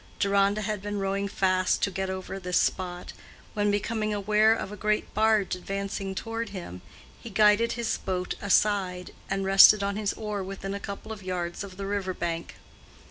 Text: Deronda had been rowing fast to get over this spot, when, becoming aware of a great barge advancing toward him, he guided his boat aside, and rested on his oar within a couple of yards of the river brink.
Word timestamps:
Deronda 0.17 0.61
had 0.63 0.81
been 0.81 0.97
rowing 0.99 1.27
fast 1.27 1.83
to 1.83 1.91
get 1.91 2.09
over 2.09 2.39
this 2.39 2.57
spot, 2.57 3.13
when, 3.53 3.69
becoming 3.69 4.11
aware 4.15 4.51
of 4.51 4.71
a 4.71 4.75
great 4.75 5.13
barge 5.13 5.53
advancing 5.55 6.15
toward 6.15 6.49
him, 6.49 6.81
he 7.21 7.29
guided 7.29 7.73
his 7.73 7.99
boat 7.99 8.33
aside, 8.41 9.11
and 9.29 9.45
rested 9.45 9.83
on 9.83 9.97
his 9.97 10.13
oar 10.13 10.41
within 10.43 10.73
a 10.73 10.79
couple 10.79 11.11
of 11.11 11.21
yards 11.21 11.63
of 11.63 11.77
the 11.77 11.85
river 11.85 12.15
brink. 12.15 12.55